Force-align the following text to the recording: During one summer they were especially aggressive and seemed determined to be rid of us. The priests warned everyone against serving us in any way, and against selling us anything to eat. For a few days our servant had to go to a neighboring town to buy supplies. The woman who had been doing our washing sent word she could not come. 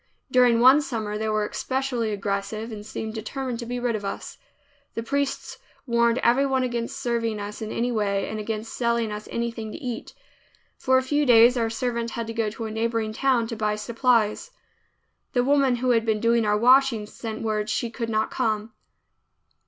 During 0.31 0.59
one 0.61 0.81
summer 0.81 1.15
they 1.15 1.29
were 1.29 1.45
especially 1.47 2.11
aggressive 2.11 2.71
and 2.71 2.83
seemed 2.83 3.13
determined 3.13 3.59
to 3.59 3.67
be 3.67 3.79
rid 3.79 3.95
of 3.95 4.03
us. 4.03 4.39
The 4.95 5.03
priests 5.03 5.59
warned 5.85 6.17
everyone 6.23 6.63
against 6.63 6.97
serving 6.97 7.39
us 7.39 7.61
in 7.61 7.71
any 7.71 7.91
way, 7.91 8.27
and 8.27 8.39
against 8.39 8.73
selling 8.73 9.11
us 9.11 9.27
anything 9.29 9.71
to 9.73 9.77
eat. 9.77 10.15
For 10.79 10.97
a 10.97 11.03
few 11.03 11.23
days 11.27 11.55
our 11.55 11.69
servant 11.69 12.09
had 12.09 12.25
to 12.25 12.33
go 12.33 12.49
to 12.49 12.65
a 12.65 12.71
neighboring 12.71 13.13
town 13.13 13.45
to 13.49 13.55
buy 13.55 13.75
supplies. 13.75 14.49
The 15.33 15.43
woman 15.43 15.75
who 15.75 15.91
had 15.91 16.03
been 16.03 16.19
doing 16.19 16.47
our 16.47 16.57
washing 16.57 17.05
sent 17.05 17.43
word 17.43 17.69
she 17.69 17.91
could 17.91 18.09
not 18.09 18.31
come. 18.31 18.73